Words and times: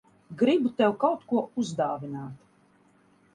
Gribu 0.37 0.71
tev 0.79 0.95
kaut 1.03 1.27
ko 1.33 1.43
uzdāvināt. 1.65 2.41